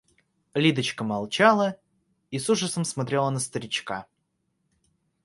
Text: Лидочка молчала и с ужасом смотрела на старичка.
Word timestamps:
Лидочка 0.55 1.03
молчала 1.03 1.77
и 2.31 2.39
с 2.39 2.49
ужасом 2.49 2.85
смотрела 2.85 3.29
на 3.29 3.37
старичка. 3.37 4.07